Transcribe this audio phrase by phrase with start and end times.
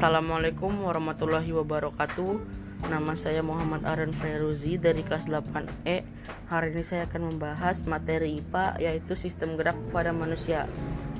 [0.00, 2.40] Assalamualaikum warahmatullahi wabarakatuh.
[2.88, 6.08] Nama saya Muhammad Aren Feruzi dari kelas 8E
[6.48, 10.64] Hari ini saya akan membahas materi IPA yaitu sistem gerak pada manusia.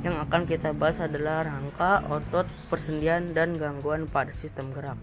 [0.00, 4.96] Yang akan kita bahas adalah rangka, otot, persendian, dan gangguan pada sistem gerak.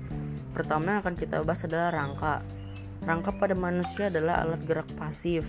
[0.57, 2.41] Pertama yang akan kita bahas adalah rangka.
[3.05, 5.45] Rangka pada manusia adalah alat gerak pasif.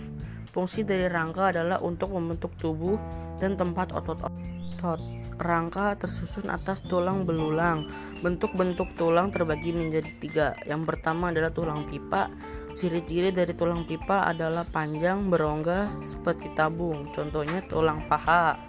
[0.53, 2.93] Fungsi dari rangka adalah untuk membentuk tubuh
[3.41, 7.87] dan tempat otot-otot rangka tersusun atas tulang belulang.
[8.19, 10.47] Bentuk-bentuk tulang terbagi menjadi tiga.
[10.67, 12.27] Yang pertama adalah tulang pipa.
[12.75, 17.07] Ciri-ciri dari tulang pipa adalah panjang, berongga, seperti tabung.
[17.15, 18.59] Contohnya tulang paha.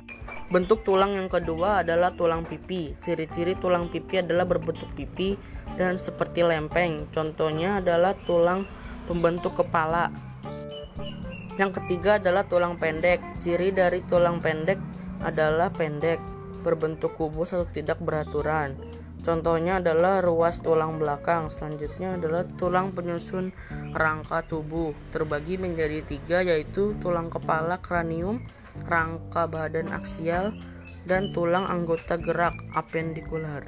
[0.55, 2.95] Bentuk tulang yang kedua adalah tulang pipi.
[2.95, 5.35] Ciri-ciri tulang pipi adalah berbentuk pipi
[5.75, 7.11] dan seperti lempeng.
[7.11, 8.71] Contohnya adalah tulang
[9.11, 10.15] pembentuk kepala.
[11.59, 13.19] Yang ketiga adalah tulang pendek.
[13.43, 14.79] Ciri dari tulang pendek
[15.27, 16.23] adalah pendek
[16.63, 18.90] berbentuk kubus atau tidak beraturan.
[19.21, 21.53] Contohnya adalah ruas tulang belakang.
[21.53, 23.53] Selanjutnya adalah tulang penyusun
[23.93, 24.97] rangka tubuh.
[25.13, 28.41] Terbagi menjadi tiga yaitu tulang kepala kranium,
[28.89, 30.57] rangka badan aksial,
[31.05, 33.65] dan tulang anggota gerak apendikular.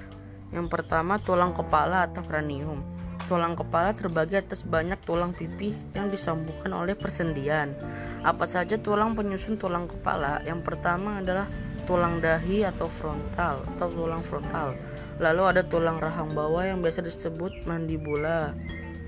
[0.53, 2.85] Yang pertama tulang kepala atau kranium.
[3.29, 7.73] Tulang kepala terbagi atas banyak tulang pipi yang disambungkan oleh persendian.
[8.21, 10.45] Apa saja tulang penyusun tulang kepala?
[10.45, 11.49] Yang pertama adalah
[11.89, 14.77] tulang dahi atau frontal atau tulang frontal.
[15.21, 18.57] Lalu ada tulang rahang bawah yang biasa disebut mandibula,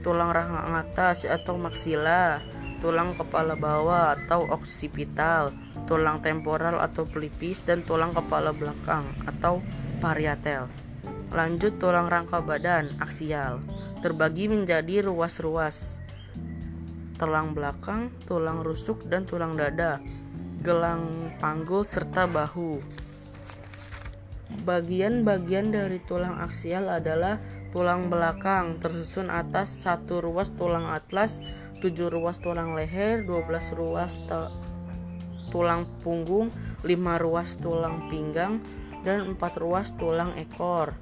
[0.04, 2.42] tulang rahang atas atau maksila,
[2.84, 5.54] tulang kepala bawah atau oksipital,
[5.88, 9.64] tulang temporal atau pelipis dan tulang kepala belakang atau
[10.04, 10.68] parietal.
[11.32, 13.64] Lanjut tulang rangka badan aksial
[14.04, 16.04] terbagi menjadi ruas-ruas
[17.16, 20.02] tulang belakang, tulang rusuk dan tulang dada
[20.64, 22.80] gelang panggul, serta bahu.
[24.62, 27.42] Bagian-bagian dari tulang aksial adalah
[27.74, 31.42] tulang belakang tersusun atas satu ruas tulang atlas,
[31.82, 34.14] tujuh ruas tulang leher, 12 ruas
[35.50, 36.54] tulang punggung,
[36.86, 38.62] lima ruas tulang pinggang,
[39.02, 40.94] dan empat ruas tulang ekor.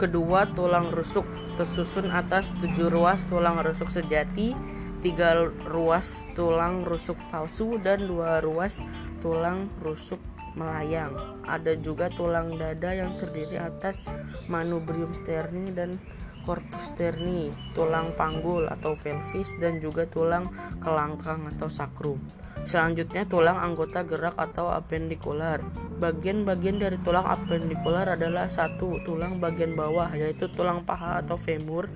[0.00, 1.28] Kedua, tulang rusuk
[1.60, 4.56] tersusun atas tujuh ruas tulang rusuk sejati,
[5.04, 5.36] tiga
[5.68, 8.80] ruas tulang rusuk palsu dan dua ruas
[9.20, 10.22] tulang rusuk
[10.58, 11.42] melayang.
[11.44, 14.04] Ada juga tulang dada yang terdiri atas
[14.46, 15.96] manubrium sterni dan
[16.42, 20.50] corpus sterni, tulang panggul atau pelvis dan juga tulang
[20.82, 22.18] kelangkang atau sakrum.
[22.62, 25.58] Selanjutnya tulang anggota gerak atau apendikular.
[25.98, 31.90] Bagian-bagian dari tulang apendikular adalah satu tulang bagian bawah yaitu tulang paha atau femur,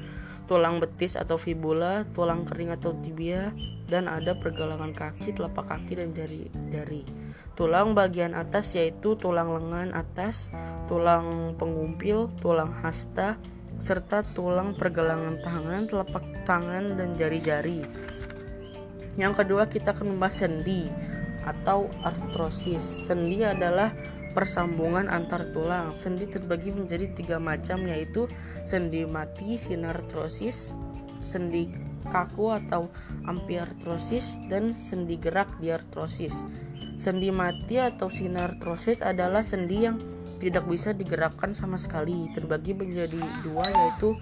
[0.50, 3.54] tulang betis atau fibula, tulang kering atau tibia,
[3.86, 7.06] dan ada pergelangan kaki, telapak kaki, dan jari-jari.
[7.56, 10.52] Tulang bagian atas yaitu tulang lengan atas,
[10.86, 13.40] tulang pengumpil, tulang hasta,
[13.80, 17.84] serta tulang pergelangan tangan, telapak tangan, dan jari-jari.
[19.16, 20.84] Yang kedua kita akan membahas sendi
[21.48, 23.08] atau artrosis.
[23.08, 23.96] Sendi adalah
[24.36, 25.96] persambungan antar tulang.
[25.96, 28.28] Sendi terbagi menjadi tiga macam yaitu
[28.68, 30.76] sendi mati sinartrosis,
[31.24, 31.72] sendi
[32.12, 32.92] kaku atau
[33.24, 36.44] ampiartrosis, dan sendi gerak diartrosis.
[36.96, 40.00] Sendi mati atau sinartrosis adalah sendi yang
[40.40, 42.28] tidak bisa digerakkan sama sekali.
[42.32, 44.16] Terbagi menjadi dua yaitu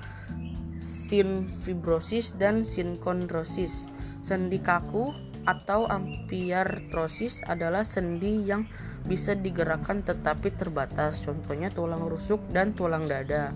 [0.83, 3.91] sinfibrosis dan sinkondrosis.
[4.27, 5.15] Sendi kaku
[5.45, 8.65] atau ampiartrosis adalah sendi yang
[9.05, 13.53] bisa digerakkan tetapi terbatas, contohnya tulang rusuk dan tulang dada.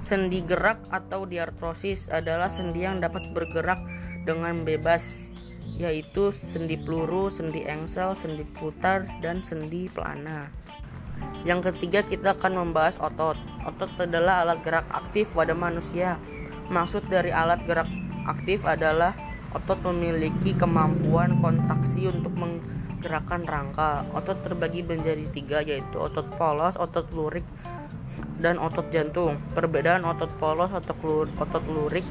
[0.00, 3.80] Sendi gerak atau diartrosis adalah sendi yang dapat bergerak
[4.24, 5.32] dengan bebas,
[5.80, 10.52] yaitu sendi peluru, sendi engsel, sendi putar, dan sendi pelana.
[11.48, 13.40] Yang ketiga kita akan membahas otot.
[13.64, 16.20] Otot adalah alat gerak aktif pada manusia.
[16.68, 17.88] Maksud dari alat gerak
[18.28, 19.16] aktif adalah
[19.56, 22.60] otot memiliki kemampuan kontraksi untuk meng
[23.00, 24.04] gerakan rangka.
[24.12, 27.44] Otot terbagi menjadi tiga yaitu otot polos, otot lurik,
[28.36, 29.40] dan otot jantung.
[29.56, 32.04] Perbedaan otot polos, otot lurik,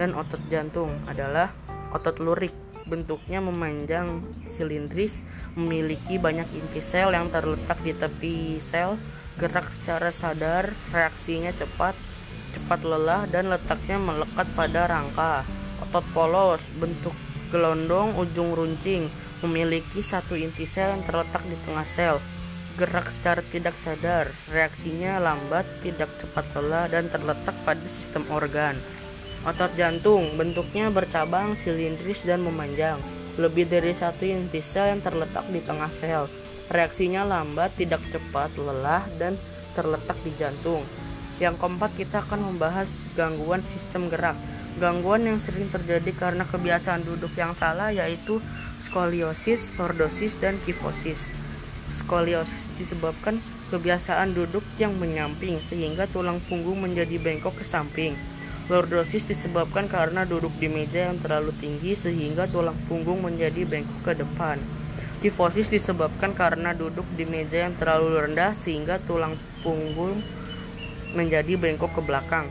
[0.00, 1.52] dan otot jantung adalah
[1.92, 5.24] otot lurik bentuknya memanjang silindris,
[5.58, 8.96] memiliki banyak inti sel yang terletak di tepi sel,
[9.40, 11.96] gerak secara sadar, reaksinya cepat,
[12.56, 15.44] cepat lelah, dan letaknya melekat pada rangka.
[15.80, 17.16] Otot polos bentuk
[17.50, 19.08] gelondong ujung runcing,
[19.42, 22.16] memiliki satu inti sel yang terletak di tengah sel.
[22.78, 28.72] Gerak secara tidak sadar, reaksinya lambat, tidak cepat lelah, dan terletak pada sistem organ.
[29.40, 33.00] Otot jantung bentuknya bercabang, silindris, dan memanjang.
[33.40, 36.28] Lebih dari satu inti sel yang terletak di tengah sel.
[36.68, 39.40] Reaksinya lambat, tidak cepat lelah, dan
[39.72, 40.84] terletak di jantung.
[41.40, 44.36] Yang keempat kita akan membahas gangguan sistem gerak.
[44.76, 48.44] Gangguan yang sering terjadi karena kebiasaan duduk yang salah yaitu
[48.76, 51.32] skoliosis, lordosis, dan kifosis.
[51.88, 53.40] Skoliosis disebabkan
[53.72, 58.12] kebiasaan duduk yang menyamping sehingga tulang punggung menjadi bengkok ke samping.
[58.70, 64.12] Lordosis disebabkan karena duduk di meja yang terlalu tinggi sehingga tulang punggung menjadi bengkok ke
[64.22, 64.62] depan.
[65.18, 69.34] Kifosis disebabkan karena duduk di meja yang terlalu rendah sehingga tulang
[69.66, 70.22] punggung
[71.18, 72.46] menjadi bengkok ke belakang.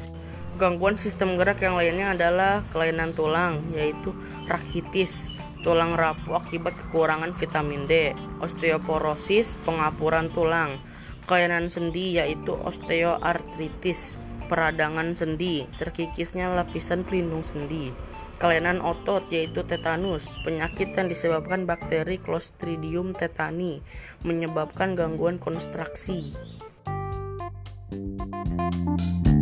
[0.60, 4.12] Gangguan sistem gerak yang lainnya adalah kelainan tulang, yaitu
[4.52, 5.32] rakitis,
[5.64, 8.12] tulang rapuh akibat kekurangan vitamin D,
[8.44, 10.84] osteoporosis, pengapuran tulang,
[11.32, 14.20] kelainan sendi yaitu osteoartritis,
[14.50, 17.94] peradangan sendi, terkikisnya lapisan pelindung sendi,
[18.42, 23.86] kelainan otot yaitu tetanus, penyakit yang disebabkan bakteri Clostridium tetani,
[24.26, 25.38] menyebabkan gangguan
[27.92, 29.39] you